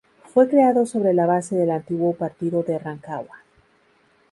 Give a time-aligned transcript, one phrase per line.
[0.33, 3.37] Fue creado sobre la base del antiguo Partido de Rancagua.